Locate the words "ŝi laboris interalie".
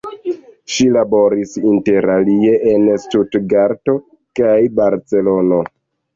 0.75-2.55